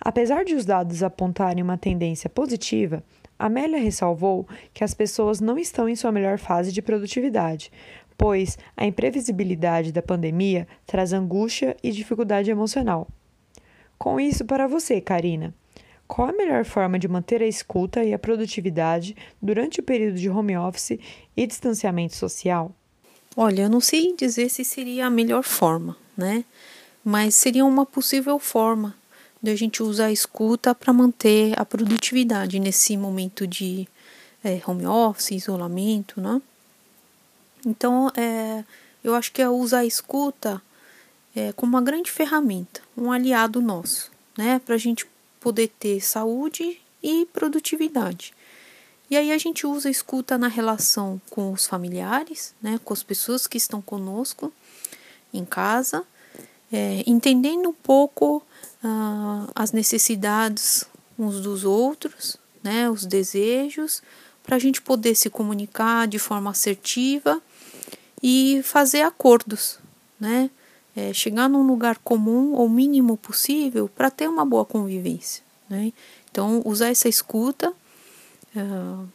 Apesar 0.01 0.45
de 0.45 0.55
os 0.55 0.65
dados 0.65 1.03
apontarem 1.03 1.63
uma 1.63 1.79
tendência 1.79 2.29
positiva, 2.29 3.05
Amélia 3.39 3.79
ressalvou 3.79 4.47
que 4.73 4.85
as 4.85 4.95
pessoas 4.95 5.41
não 5.41 5.59
estão 5.59 5.89
em 5.89 5.97
sua 5.97 6.13
melhor 6.13 6.39
fase 6.39 6.73
de 6.73 6.81
produtividade, 6.81 7.73
pois 8.17 8.57
a 8.77 8.87
imprevisibilidade 8.87 9.93
da 9.93 10.03
pandemia 10.03 10.69
traz 10.87 11.13
angústia 11.13 11.77
e 11.83 11.91
dificuldade 11.91 12.51
emocional. 12.51 13.09
Com 13.99 14.21
isso, 14.21 14.45
para 14.45 14.67
você, 14.67 15.01
Karina, 15.01 15.55
qual 16.07 16.29
a 16.29 16.33
melhor 16.33 16.65
forma 16.65 16.99
de 16.99 17.09
manter 17.09 17.43
a 17.43 17.47
escuta 17.47 18.05
e 18.05 18.13
a 18.13 18.19
produtividade 18.19 19.17
durante 19.41 19.81
o 19.81 19.83
período 19.83 20.19
de 20.19 20.29
home 20.29 20.57
office 20.57 20.99
e 21.37 21.47
distanciamento 21.47 22.15
social? 22.15 22.71
Olha, 23.37 23.63
eu 23.63 23.71
não 23.71 23.81
sei 23.81 24.15
dizer 24.15 24.51
se 24.51 24.65
seria 24.65 25.07
a 25.07 25.11
melhor 25.11 25.43
forma, 25.43 25.97
né? 26.17 26.45
Mas 27.03 27.35
seria 27.35 27.65
uma 27.65 27.87
possível 27.87 28.39
forma 28.39 28.95
a 29.51 29.57
gente 29.57 29.83
usar 29.83 30.07
a 30.07 30.13
escuta 30.13 30.75
para 30.75 30.93
manter 30.93 31.59
a 31.59 31.65
produtividade 31.65 32.61
nesse 32.61 32.97
momento 32.97 33.47
de 33.47 33.89
é, 34.45 34.61
home 34.67 34.87
office, 34.87 35.33
isolamento, 35.33 36.21
né? 36.21 36.41
Então, 37.67 38.11
é, 38.17 38.65
eu 39.03 39.15
acho 39.15 39.33
que 39.33 39.43
é 39.43 39.49
usar 39.49 39.81
a 39.81 39.85
escuta 39.85 40.63
é, 41.35 41.53
como 41.53 41.73
uma 41.73 41.83
grande 41.83 42.11
ferramenta, 42.11 42.81
um 42.97 43.11
aliado 43.11 43.61
nosso, 43.61 44.11
né? 44.37 44.61
Para 44.65 44.75
a 44.77 44.79
gente 44.79 45.07
poder 45.41 45.69
ter 45.79 46.01
saúde 46.01 46.81
e 47.03 47.27
produtividade. 47.33 48.33
E 49.11 49.17
aí 49.17 49.31
a 49.31 49.37
gente 49.37 49.67
usa 49.67 49.89
a 49.89 49.93
escuta 49.93 50.39
na 50.39 50.49
relação 50.49 51.21
com 51.29 51.53
os 51.53 51.67
familiares, 51.67 52.55
né, 52.63 52.81
com 52.83 52.95
as 52.95 53.03
pessoas 53.03 53.47
que 53.47 53.59
estão 53.59 53.83
conosco 53.83 54.51
em 55.35 55.45
casa, 55.45 56.03
é, 56.73 57.05
entendendo 57.07 57.69
um 57.69 57.75
pouco 57.75 58.43
uh, 58.83 59.51
as 59.55 59.73
necessidades 59.73 60.87
uns 61.19 61.41
dos 61.41 61.65
outros, 61.65 62.37
né, 62.63 62.89
os 62.89 63.05
desejos, 63.05 64.03
para 64.43 64.57
a 64.57 64.59
gente 64.59 64.81
poder 64.81 65.15
se 65.15 65.31
comunicar 65.31 66.09
de 66.09 66.19
forma 66.19 66.51
assertiva 66.51 67.41
e 68.23 68.61
fazer 68.65 69.03
acordos, 69.03 69.79
né, 70.19 70.51
é, 70.97 71.13
chegar 71.13 71.49
num 71.49 71.67
lugar 71.67 71.99
comum 71.99 72.55
ou 72.55 72.69
mínimo 72.69 73.17
possível 73.17 73.89
para 73.89 74.11
ter 74.11 74.29
uma 74.29 74.45
boa 74.45 74.65
convivência. 74.65 75.43
Né? 75.69 75.93
Então, 76.31 76.63
usar 76.65 76.89
essa 76.89 77.09
escuta 77.09 77.73
uh, 78.57 79.09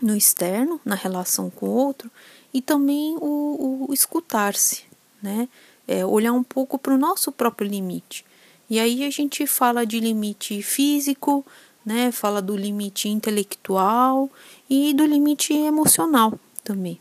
no 0.00 0.16
externo, 0.16 0.80
na 0.84 0.94
relação 0.94 1.50
com 1.50 1.66
o 1.66 1.70
outro, 1.70 2.10
e 2.52 2.62
também 2.62 3.16
o, 3.20 3.86
o 3.88 3.94
escutar-se, 3.94 4.84
né? 5.22 5.48
É, 5.88 6.04
olhar 6.04 6.32
um 6.32 6.44
pouco 6.44 6.78
para 6.78 6.94
o 6.94 6.98
nosso 6.98 7.32
próprio 7.32 7.66
limite. 7.66 8.24
E 8.70 8.78
aí 8.78 9.04
a 9.04 9.10
gente 9.10 9.46
fala 9.46 9.86
de 9.86 9.98
limite 9.98 10.62
físico, 10.62 11.44
né? 11.84 12.12
Fala 12.12 12.42
do 12.42 12.54
limite 12.54 13.08
intelectual 13.08 14.30
e 14.68 14.92
do 14.92 15.06
limite 15.06 15.54
emocional 15.54 16.38
também. 16.62 17.00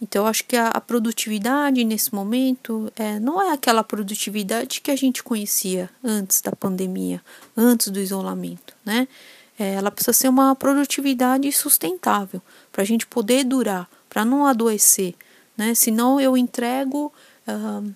Então, 0.00 0.26
acho 0.26 0.44
que 0.44 0.56
a, 0.56 0.68
a 0.68 0.80
produtividade 0.80 1.82
nesse 1.82 2.14
momento 2.14 2.92
é, 2.96 3.18
não 3.18 3.40
é 3.40 3.50
aquela 3.52 3.82
produtividade 3.82 4.80
que 4.80 4.90
a 4.90 4.96
gente 4.96 5.22
conhecia 5.22 5.88
antes 6.04 6.40
da 6.40 6.52
pandemia, 6.52 7.22
antes 7.56 7.88
do 7.88 7.98
isolamento, 7.98 8.74
né? 8.84 9.08
É, 9.58 9.74
ela 9.74 9.90
precisa 9.90 10.12
ser 10.12 10.28
uma 10.28 10.54
produtividade 10.54 11.50
sustentável 11.50 12.42
para 12.70 12.82
a 12.82 12.86
gente 12.86 13.06
poder 13.06 13.42
durar, 13.42 13.88
para 14.08 14.22
não 14.22 14.46
adoecer, 14.46 15.14
né? 15.56 15.74
Senão 15.74 16.20
eu 16.20 16.36
entrego 16.36 17.10
uh, 17.48 17.94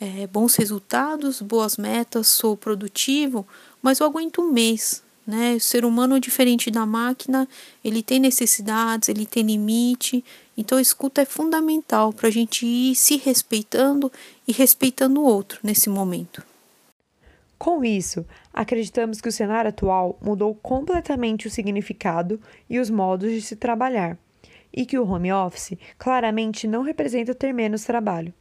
é, 0.00 0.26
bons 0.26 0.56
resultados, 0.56 1.42
boas 1.42 1.76
metas, 1.76 2.28
sou 2.28 2.56
produtivo, 2.56 3.46
mas 3.82 4.00
eu 4.00 4.06
aguento 4.06 4.40
um 4.40 4.50
mês, 4.50 5.02
né? 5.26 5.54
O 5.54 5.60
ser 5.60 5.84
humano, 5.84 6.18
diferente 6.18 6.70
da 6.70 6.86
máquina, 6.86 7.46
ele 7.84 8.02
tem 8.02 8.18
necessidades, 8.18 9.08
ele 9.08 9.26
tem 9.26 9.42
limite. 9.44 10.24
Então, 10.56 10.78
a 10.78 10.82
escuta 10.82 11.20
é 11.20 11.26
fundamental 11.26 12.12
para 12.12 12.28
a 12.28 12.32
gente 12.32 12.66
ir 12.66 12.94
se 12.94 13.16
respeitando 13.16 14.10
e 14.48 14.52
respeitando 14.52 15.20
o 15.20 15.24
outro 15.24 15.60
nesse 15.62 15.90
momento. 15.90 16.42
Com 17.58 17.84
isso, 17.84 18.24
acreditamos 18.54 19.20
que 19.20 19.28
o 19.28 19.32
cenário 19.32 19.68
atual 19.68 20.18
mudou 20.22 20.54
completamente 20.54 21.46
o 21.46 21.50
significado 21.50 22.40
e 22.70 22.78
os 22.78 22.88
modos 22.88 23.30
de 23.30 23.42
se 23.42 23.54
trabalhar, 23.54 24.16
e 24.72 24.86
que 24.86 24.98
o 24.98 25.06
home 25.06 25.30
office 25.30 25.76
claramente 25.98 26.66
não 26.66 26.82
representa 26.82 27.34
ter 27.34 27.52
menos 27.52 27.84
trabalho. 27.84 28.32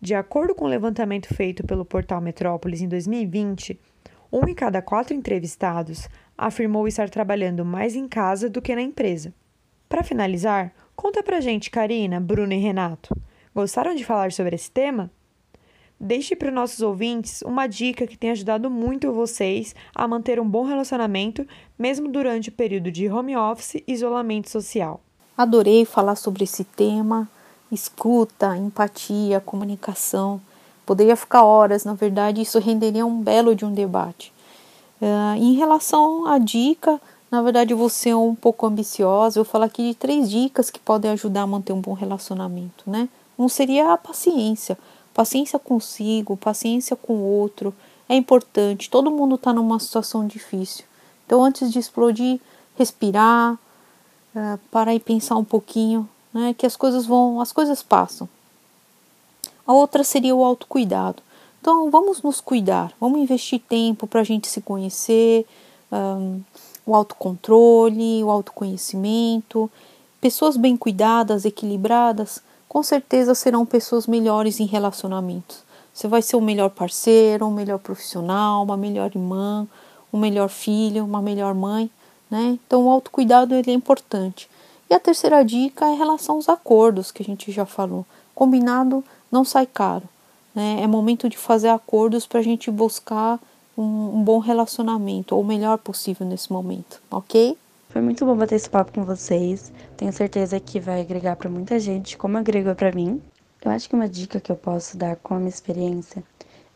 De 0.00 0.14
acordo 0.14 0.54
com 0.54 0.64
o 0.64 0.68
levantamento 0.68 1.34
feito 1.34 1.66
pelo 1.66 1.84
portal 1.84 2.20
Metrópolis 2.20 2.80
em 2.80 2.88
2020, 2.88 3.78
um 4.32 4.46
em 4.46 4.54
cada 4.54 4.80
quatro 4.80 5.14
entrevistados 5.14 6.08
afirmou 6.36 6.86
estar 6.86 7.10
trabalhando 7.10 7.64
mais 7.64 7.96
em 7.96 8.06
casa 8.06 8.48
do 8.48 8.62
que 8.62 8.74
na 8.74 8.82
empresa. 8.82 9.34
Para 9.88 10.04
finalizar, 10.04 10.72
conta 10.94 11.22
pra 11.22 11.40
gente, 11.40 11.70
Karina, 11.70 12.20
Bruno 12.20 12.52
e 12.52 12.58
Renato. 12.58 13.16
Gostaram 13.54 13.94
de 13.94 14.04
falar 14.04 14.30
sobre 14.30 14.54
esse 14.54 14.70
tema? 14.70 15.10
Deixe 15.98 16.36
para 16.36 16.48
os 16.48 16.54
nossos 16.54 16.80
ouvintes 16.80 17.42
uma 17.42 17.66
dica 17.66 18.06
que 18.06 18.16
tem 18.16 18.30
ajudado 18.30 18.70
muito 18.70 19.12
vocês 19.12 19.74
a 19.92 20.06
manter 20.06 20.38
um 20.38 20.48
bom 20.48 20.64
relacionamento, 20.64 21.44
mesmo 21.76 22.08
durante 22.08 22.50
o 22.50 22.52
período 22.52 22.92
de 22.92 23.08
home 23.08 23.36
office 23.36 23.82
e 23.84 23.84
isolamento 23.88 24.48
social. 24.48 25.02
Adorei 25.36 25.84
falar 25.84 26.14
sobre 26.14 26.44
esse 26.44 26.62
tema. 26.62 27.28
Escuta, 27.70 28.56
empatia, 28.56 29.40
comunicação. 29.40 30.40
Poderia 30.86 31.16
ficar 31.16 31.44
horas, 31.44 31.84
na 31.84 31.92
verdade, 31.92 32.40
isso 32.40 32.58
renderia 32.58 33.04
um 33.04 33.20
belo 33.20 33.54
de 33.54 33.64
um 33.64 33.72
debate. 33.72 34.32
Uh, 35.00 35.36
em 35.36 35.54
relação 35.54 36.26
à 36.26 36.38
dica, 36.38 37.00
na 37.30 37.42
verdade, 37.42 37.74
você 37.74 38.08
é 38.08 38.16
um 38.16 38.34
pouco 38.34 38.66
ambiciosa. 38.66 39.38
Eu 39.38 39.44
vou 39.44 39.50
falar 39.50 39.66
aqui 39.66 39.90
de 39.90 39.94
três 39.94 40.30
dicas 40.30 40.70
que 40.70 40.80
podem 40.80 41.10
ajudar 41.10 41.42
a 41.42 41.46
manter 41.46 41.72
um 41.72 41.80
bom 41.80 41.92
relacionamento, 41.92 42.84
né? 42.86 43.08
Um 43.38 43.48
seria 43.48 43.92
a 43.92 43.98
paciência. 43.98 44.78
Paciência 45.12 45.58
consigo, 45.58 46.36
paciência 46.36 46.96
com 46.96 47.14
o 47.14 47.22
outro. 47.22 47.74
É 48.08 48.16
importante. 48.16 48.88
Todo 48.88 49.10
mundo 49.10 49.34
está 49.34 49.52
numa 49.52 49.78
situação 49.78 50.26
difícil. 50.26 50.84
Então, 51.26 51.44
antes 51.44 51.70
de 51.70 51.78
explodir, 51.78 52.40
respirar, 52.76 53.58
uh, 54.34 54.58
parar 54.70 54.94
e 54.94 55.00
pensar 55.00 55.36
um 55.36 55.44
pouquinho, 55.44 56.08
né? 56.32 56.54
Que 56.56 56.66
as 56.66 56.76
coisas 56.76 57.06
vão, 57.06 57.40
as 57.40 57.52
coisas 57.52 57.82
passam. 57.82 58.28
A 59.66 59.72
outra 59.72 60.02
seria 60.02 60.34
o 60.34 60.44
autocuidado. 60.44 61.22
Então, 61.60 61.90
vamos 61.90 62.22
nos 62.22 62.40
cuidar, 62.40 62.92
vamos 63.00 63.20
investir 63.20 63.60
tempo 63.60 64.06
para 64.06 64.20
a 64.20 64.24
gente 64.24 64.48
se 64.48 64.60
conhecer, 64.60 65.44
um, 65.92 66.40
o 66.86 66.94
autocontrole, 66.94 68.22
o 68.24 68.30
autoconhecimento. 68.30 69.70
Pessoas 70.20 70.56
bem 70.56 70.76
cuidadas, 70.76 71.44
equilibradas, 71.44 72.42
com 72.68 72.82
certeza 72.82 73.34
serão 73.34 73.66
pessoas 73.66 74.06
melhores 74.06 74.60
em 74.60 74.66
relacionamentos. 74.66 75.62
Você 75.92 76.06
vai 76.06 76.22
ser 76.22 76.36
o 76.36 76.40
melhor 76.40 76.70
parceiro, 76.70 77.46
o 77.46 77.50
melhor 77.50 77.78
profissional, 77.78 78.62
uma 78.62 78.76
melhor 78.76 79.10
irmã, 79.14 79.66
um 80.12 80.18
melhor 80.18 80.48
filho, 80.48 81.04
uma 81.04 81.20
melhor 81.20 81.54
mãe, 81.54 81.90
né? 82.30 82.58
Então, 82.66 82.86
o 82.86 82.90
autocuidado 82.90 83.54
ele 83.54 83.70
é 83.70 83.74
importante. 83.74 84.48
E 84.90 84.94
a 84.94 85.00
terceira 85.00 85.44
dica 85.44 85.86
é 85.86 85.92
em 85.92 85.96
relação 85.96 86.36
aos 86.36 86.48
acordos 86.48 87.12
que 87.12 87.22
a 87.22 87.26
gente 87.26 87.52
já 87.52 87.66
falou. 87.66 88.06
Combinado 88.34 89.04
não 89.30 89.44
sai 89.44 89.66
caro. 89.66 90.08
Né? 90.54 90.78
É 90.82 90.86
momento 90.86 91.28
de 91.28 91.36
fazer 91.36 91.68
acordos 91.68 92.26
para 92.26 92.40
a 92.40 92.42
gente 92.42 92.70
buscar 92.70 93.38
um, 93.76 94.18
um, 94.18 94.22
bom 94.24 94.38
relacionamento, 94.38 95.34
ou 95.36 95.42
o 95.42 95.46
melhor 95.46 95.78
possível 95.78 96.26
nesse 96.26 96.52
momento, 96.52 97.00
ok? 97.10 97.56
Foi 97.90 98.02
muito 98.02 98.26
bom 98.26 98.34
bater 98.34 98.56
esse 98.56 98.68
papo 98.68 98.92
com 98.92 99.04
vocês. 99.04 99.72
Tenho 99.96 100.12
certeza 100.12 100.58
que 100.58 100.80
vai 100.80 101.00
agregar 101.00 101.36
para 101.36 101.48
muita 101.48 101.78
gente, 101.78 102.18
como 102.18 102.36
agregou 102.36 102.74
para 102.74 102.90
mim. 102.90 103.22
Eu 103.64 103.70
acho 103.70 103.88
que 103.88 103.94
uma 103.94 104.08
dica 104.08 104.40
que 104.40 104.50
eu 104.50 104.56
posso 104.56 104.96
dar 104.96 105.16
com 105.16 105.34
a 105.34 105.38
minha 105.38 105.48
experiência 105.48 106.22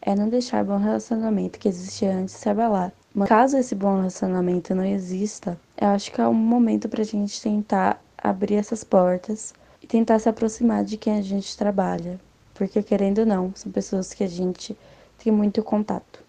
é 0.01 0.15
não 0.15 0.29
deixar 0.29 0.63
o 0.63 0.67
bom 0.67 0.79
relacionamento 0.79 1.59
que 1.59 1.69
existia 1.69 2.15
antes 2.15 2.35
se 2.35 2.49
abalar. 2.49 2.93
Mas 3.15 3.29
caso 3.29 3.57
esse 3.57 3.75
bom 3.75 3.97
relacionamento 3.97 4.75
não 4.75 4.85
exista, 4.85 5.59
eu 5.83 5.89
acho 5.89 6.13
que 6.13 6.21
é 6.21 6.29
um 6.29 6.33
momento 6.33 6.89
para 6.89 7.03
a 7.03 7.05
gente 7.05 7.43
tentar 7.43 8.01
abrir 8.17 8.55
essas 8.55 8.85
portas 8.85 9.53
e 9.83 9.87
tentar 9.87 10.21
se 10.21 10.29
aproximar 10.29 10.85
de 10.85 10.97
quem 10.97 11.19
a 11.19 11.23
gente 11.23 11.59
trabalha, 11.59 12.21
porque 12.55 12.81
querendo 12.85 13.19
ou 13.19 13.27
não, 13.27 13.53
são 13.57 13.73
pessoas 13.73 14.15
que 14.15 14.23
a 14.23 14.29
gente 14.29 14.77
tem 15.19 15.33
muito 15.33 15.61
contato. 15.61 16.23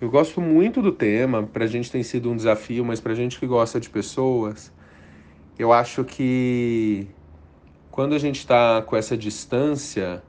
Eu 0.00 0.08
gosto 0.10 0.40
muito 0.40 0.80
do 0.80 0.90
tema, 0.90 1.42
para 1.42 1.64
a 1.64 1.66
gente 1.66 1.92
tem 1.92 2.02
sido 2.02 2.30
um 2.30 2.36
desafio, 2.36 2.82
mas 2.82 2.98
para 2.98 3.12
a 3.12 3.14
gente 3.14 3.38
que 3.38 3.46
gosta 3.46 3.78
de 3.78 3.90
pessoas, 3.90 4.72
eu 5.58 5.70
acho 5.70 6.02
que 6.02 7.06
quando 7.90 8.14
a 8.14 8.18
gente 8.18 8.38
está 8.38 8.80
com 8.80 8.96
essa 8.96 9.18
distância, 9.18 10.22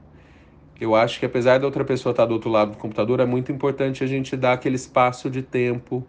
eu 0.78 0.94
acho 0.94 1.18
que 1.18 1.24
apesar 1.24 1.58
da 1.58 1.64
outra 1.64 1.84
pessoa 1.84 2.10
estar 2.10 2.24
tá 2.24 2.26
do 2.26 2.34
outro 2.34 2.50
lado 2.50 2.72
do 2.72 2.76
computador, 2.76 3.20
é 3.20 3.24
muito 3.24 3.50
importante 3.50 4.04
a 4.04 4.06
gente 4.06 4.36
dar 4.36 4.52
aquele 4.52 4.76
espaço 4.76 5.30
de 5.30 5.40
tempo 5.40 6.06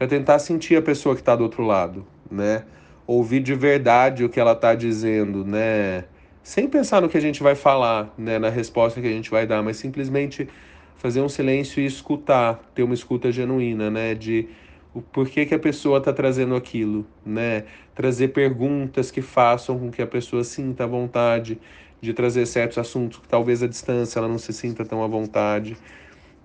para 0.00 0.08
tentar 0.08 0.38
sentir 0.38 0.76
a 0.76 0.80
pessoa 0.80 1.14
que 1.14 1.20
está 1.20 1.36
do 1.36 1.42
outro 1.42 1.62
lado, 1.62 2.06
né? 2.30 2.64
Ouvir 3.06 3.40
de 3.40 3.54
verdade 3.54 4.24
o 4.24 4.30
que 4.30 4.40
ela 4.40 4.52
está 4.52 4.74
dizendo, 4.74 5.44
né? 5.44 6.04
Sem 6.42 6.66
pensar 6.70 7.02
no 7.02 7.08
que 7.10 7.18
a 7.18 7.20
gente 7.20 7.42
vai 7.42 7.54
falar, 7.54 8.10
né? 8.16 8.38
Na 8.38 8.48
resposta 8.48 8.98
que 8.98 9.06
a 9.06 9.10
gente 9.10 9.30
vai 9.30 9.46
dar, 9.46 9.62
mas 9.62 9.76
simplesmente 9.76 10.48
fazer 10.96 11.20
um 11.20 11.28
silêncio 11.28 11.82
e 11.82 11.84
escutar, 11.84 12.62
ter 12.74 12.82
uma 12.82 12.94
escuta 12.94 13.30
genuína, 13.30 13.90
né? 13.90 14.14
De 14.14 14.48
o 14.94 15.02
porquê 15.02 15.44
que 15.44 15.54
a 15.54 15.58
pessoa 15.58 15.98
está 15.98 16.14
trazendo 16.14 16.56
aquilo, 16.56 17.04
né? 17.22 17.64
Trazer 17.94 18.28
perguntas 18.28 19.10
que 19.10 19.20
façam 19.20 19.78
com 19.78 19.90
que 19.90 20.00
a 20.00 20.06
pessoa 20.06 20.42
sinta 20.44 20.84
a 20.84 20.86
vontade 20.86 21.60
de 22.00 22.14
trazer 22.14 22.46
certos 22.46 22.78
assuntos 22.78 23.18
que 23.18 23.28
talvez 23.28 23.62
à 23.62 23.66
distância 23.66 24.18
ela 24.18 24.28
não 24.28 24.38
se 24.38 24.54
sinta 24.54 24.82
tão 24.82 25.04
à 25.04 25.06
vontade. 25.06 25.76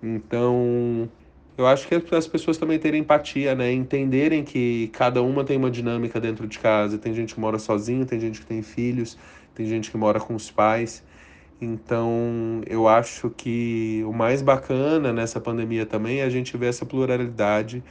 Então, 0.02 1.08
eu 1.56 1.66
acho 1.66 1.88
que 1.88 1.94
as 2.14 2.26
pessoas 2.26 2.58
também 2.58 2.78
terem 2.78 3.00
empatia, 3.00 3.54
né? 3.54 3.72
Entenderem 3.72 4.44
que 4.44 4.88
cada 4.92 5.22
uma 5.22 5.42
tem 5.42 5.56
uma 5.56 5.70
dinâmica 5.70 6.20
dentro 6.20 6.46
de 6.46 6.58
casa. 6.58 6.98
Tem 6.98 7.14
gente 7.14 7.34
que 7.34 7.40
mora 7.40 7.58
sozinho, 7.58 8.04
tem 8.04 8.20
gente 8.20 8.40
que 8.40 8.46
tem 8.46 8.62
filhos, 8.62 9.16
tem 9.54 9.66
gente 9.66 9.90
que 9.90 9.96
mora 9.96 10.20
com 10.20 10.34
os 10.34 10.50
pais. 10.50 11.02
Então, 11.60 12.60
eu 12.66 12.86
acho 12.86 13.30
que 13.30 14.02
o 14.06 14.12
mais 14.12 14.42
bacana 14.42 15.12
nessa 15.12 15.40
pandemia 15.40 15.86
também 15.86 16.20
é 16.20 16.24
a 16.24 16.28
gente 16.28 16.54
ver 16.58 16.66
essa 16.66 16.84
pluralidade 16.84 17.82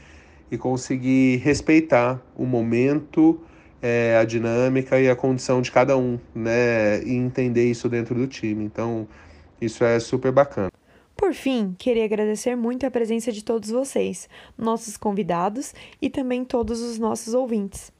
e 0.52 0.58
conseguir 0.58 1.38
respeitar 1.38 2.22
o 2.38 2.46
momento, 2.46 3.42
é, 3.82 4.18
a 4.18 4.26
dinâmica 4.26 5.00
e 5.00 5.10
a 5.10 5.16
condição 5.16 5.62
de 5.62 5.72
cada 5.72 5.98
um, 5.98 6.20
né? 6.36 7.04
E 7.04 7.14
entender 7.14 7.66
isso 7.70 7.90
dentro 7.90 8.14
do 8.14 8.28
time. 8.28 8.64
Então, 8.64 9.08
isso 9.60 9.84
é 9.84 10.00
super 10.00 10.32
bacana. 10.32 10.75
Por 11.26 11.34
fim, 11.34 11.76
queria 11.80 12.06
agradecer 12.06 12.56
muito 12.56 12.86
a 12.86 12.92
presença 12.92 13.32
de 13.32 13.44
todos 13.44 13.72
vocês, 13.72 14.30
nossos 14.56 14.96
convidados 14.96 15.74
e 16.00 16.08
também 16.08 16.46
todos 16.46 16.82
os 16.82 17.00
nossos 17.00 17.34
ouvintes. 17.34 17.92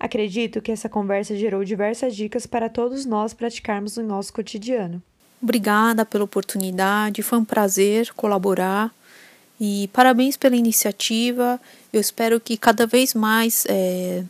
Acredito 0.00 0.60
que 0.60 0.72
essa 0.72 0.88
conversa 0.88 1.36
gerou 1.36 1.62
diversas 1.62 2.16
dicas 2.16 2.44
para 2.44 2.68
todos 2.68 3.06
nós 3.06 3.32
praticarmos 3.32 3.96
no 3.96 4.02
nosso 4.02 4.32
cotidiano. 4.32 5.00
Obrigada 5.40 6.04
pela 6.04 6.24
oportunidade, 6.24 7.22
foi 7.22 7.38
um 7.38 7.44
prazer 7.44 8.12
colaborar 8.14 8.92
e 9.60 9.88
parabéns 9.92 10.36
pela 10.36 10.56
iniciativa. 10.56 11.60
Eu 11.92 12.00
espero 12.00 12.40
que 12.40 12.56
cada 12.56 12.84
vez 12.84 13.14
mais 13.14 13.64
é, 13.68 14.24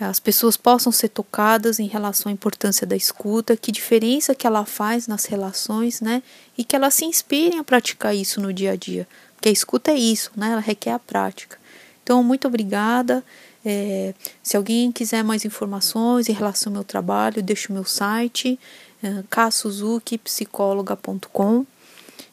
as 0.00 0.20
pessoas 0.20 0.56
possam 0.56 0.92
ser 0.92 1.08
tocadas 1.08 1.80
em 1.80 1.88
relação 1.88 2.30
à 2.30 2.32
importância 2.32 2.86
da 2.86 2.94
escuta, 2.94 3.56
que 3.56 3.72
diferença 3.72 4.32
que 4.34 4.46
ela 4.46 4.64
faz 4.64 5.08
nas 5.08 5.24
relações, 5.24 6.00
né? 6.00 6.22
E 6.56 6.62
que 6.62 6.76
elas 6.76 6.94
se 6.94 7.04
inspirem 7.04 7.58
a 7.58 7.64
praticar 7.64 8.14
isso 8.14 8.40
no 8.40 8.52
dia 8.52 8.70
a 8.72 8.76
dia. 8.76 9.08
Porque 9.34 9.48
a 9.48 9.52
escuta 9.52 9.90
é 9.90 9.96
isso, 9.96 10.30
né? 10.36 10.52
Ela 10.52 10.60
requer 10.60 10.92
a 10.92 11.00
prática. 11.00 11.58
Então, 12.02 12.22
muito 12.22 12.46
obrigada. 12.46 13.24
É, 13.64 14.14
se 14.42 14.56
alguém 14.56 14.92
quiser 14.92 15.24
mais 15.24 15.44
informações 15.44 16.28
em 16.28 16.32
relação 16.32 16.70
ao 16.70 16.74
meu 16.74 16.84
trabalho, 16.84 17.42
deixo 17.42 17.72
o 17.72 17.74
meu 17.74 17.84
site, 17.84 18.56
é, 19.02 19.24
kasuzukipsicóloga.com. 19.28 21.66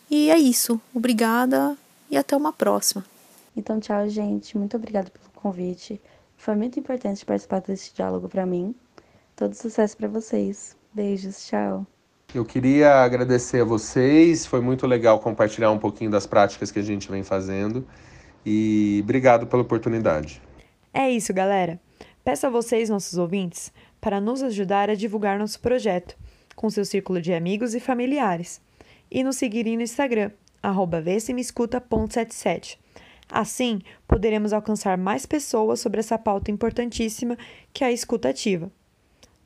E 0.10 0.30
é 0.30 0.38
isso. 0.38 0.80
Obrigada 0.94 1.76
e 2.12 2.18
até 2.18 2.38
uma 2.38 2.54
próxima. 2.54 3.04
Então, 3.58 3.80
tchau, 3.80 4.08
gente. 4.08 4.56
Muito 4.56 4.78
obrigada 4.78 5.10
pelo 5.10 5.32
convite. 5.34 6.00
Foi 6.46 6.56
muito 6.56 6.80
importante 6.80 7.26
participar 7.26 7.60
desse 7.62 7.92
diálogo 7.92 8.30
para 8.30 8.46
mim. 8.46 8.76
Todo 9.36 9.56
sucesso 9.56 9.98
para 9.98 10.08
vocês. 10.08 10.78
Beijos, 10.94 11.48
tchau. 11.48 11.88
Eu 12.36 12.46
queria 12.46 13.02
agradecer 13.02 13.62
a 13.62 13.66
vocês. 13.66 14.46
Foi 14.46 14.62
muito 14.62 14.86
legal 14.86 15.20
compartilhar 15.20 15.72
um 15.72 15.80
pouquinho 15.80 16.12
das 16.12 16.28
práticas 16.28 16.70
que 16.70 16.78
a 16.78 16.84
gente 16.84 17.10
vem 17.10 17.24
fazendo. 17.24 17.84
E 18.46 19.00
obrigado 19.02 19.48
pela 19.48 19.64
oportunidade. 19.64 20.40
É 20.94 21.10
isso, 21.10 21.34
galera. 21.34 21.80
Peço 22.24 22.46
a 22.46 22.52
vocês, 22.52 22.92
nossos 22.92 23.18
ouvintes, 23.18 23.74
para 24.00 24.22
nos 24.22 24.44
ajudar 24.44 24.88
a 24.88 24.94
divulgar 24.94 25.40
nosso 25.40 25.60
projeto 25.60 26.16
com 26.56 26.70
seu 26.70 26.86
círculo 26.86 27.20
de 27.20 27.34
amigos 27.34 27.74
e 27.74 27.80
familiares 27.80 28.62
e 29.10 29.24
nos 29.24 29.38
seguirem 29.38 29.78
no 29.78 29.82
Instagram, 29.82 30.30
arroba 30.62 31.02
Assim, 33.30 33.82
poderemos 34.08 34.54
alcançar 34.54 34.98
mais 34.98 35.26
pessoas 35.26 35.80
sobre 35.80 36.00
essa 36.00 36.18
pauta 36.18 36.52
importantíssima 36.52 37.38
que 37.74 37.84
é 37.84 37.88
a 37.88 37.92
escuta 37.92 38.30
ativa. 38.30 38.72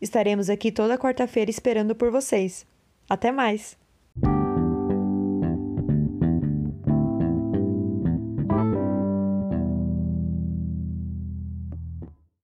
Estaremos 0.01 0.49
aqui 0.49 0.71
toda 0.71 0.97
quarta-feira 0.97 1.49
esperando 1.49 1.95
por 1.95 2.11
vocês. 2.11 2.65
Até 3.09 3.31
mais! 3.31 3.77